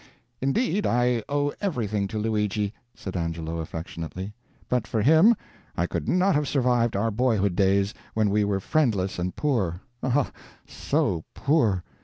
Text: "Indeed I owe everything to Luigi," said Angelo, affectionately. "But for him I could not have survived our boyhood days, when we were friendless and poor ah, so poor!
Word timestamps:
"Indeed 0.41 0.87
I 0.87 1.21
owe 1.29 1.53
everything 1.61 2.07
to 2.07 2.17
Luigi," 2.17 2.73
said 2.95 3.15
Angelo, 3.15 3.59
affectionately. 3.59 4.33
"But 4.67 4.87
for 4.87 5.03
him 5.03 5.35
I 5.77 5.85
could 5.85 6.09
not 6.09 6.33
have 6.33 6.47
survived 6.47 6.95
our 6.95 7.11
boyhood 7.11 7.55
days, 7.55 7.93
when 8.15 8.31
we 8.31 8.43
were 8.43 8.59
friendless 8.59 9.19
and 9.19 9.35
poor 9.35 9.81
ah, 10.01 10.31
so 10.65 11.23
poor! 11.35 11.83